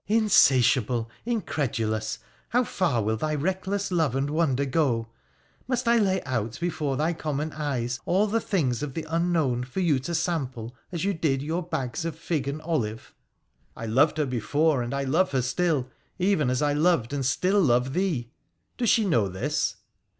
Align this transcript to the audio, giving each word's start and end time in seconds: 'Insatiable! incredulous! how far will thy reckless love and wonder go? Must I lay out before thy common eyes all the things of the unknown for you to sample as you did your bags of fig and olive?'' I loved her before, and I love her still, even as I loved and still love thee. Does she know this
'Insatiable! 0.19 1.11
incredulous! 1.27 2.17
how 2.49 2.63
far 2.63 3.03
will 3.03 3.17
thy 3.17 3.35
reckless 3.35 3.91
love 3.91 4.15
and 4.15 4.31
wonder 4.31 4.65
go? 4.65 5.09
Must 5.67 5.87
I 5.87 5.97
lay 5.99 6.23
out 6.23 6.57
before 6.59 6.97
thy 6.97 7.13
common 7.13 7.51
eyes 7.51 7.99
all 8.05 8.25
the 8.25 8.39
things 8.41 8.81
of 8.81 8.95
the 8.95 9.05
unknown 9.07 9.63
for 9.63 9.79
you 9.79 9.99
to 9.99 10.15
sample 10.15 10.75
as 10.91 11.05
you 11.05 11.13
did 11.13 11.43
your 11.43 11.61
bags 11.61 12.03
of 12.03 12.15
fig 12.17 12.47
and 12.47 12.63
olive?'' 12.63 13.13
I 13.77 13.85
loved 13.85 14.17
her 14.17 14.25
before, 14.25 14.81
and 14.81 14.91
I 14.91 15.03
love 15.03 15.33
her 15.33 15.41
still, 15.43 15.87
even 16.17 16.49
as 16.49 16.63
I 16.63 16.73
loved 16.73 17.13
and 17.13 17.23
still 17.23 17.61
love 17.61 17.93
thee. 17.93 18.31
Does 18.77 18.89
she 18.89 19.05
know 19.05 19.27
this 19.27 19.75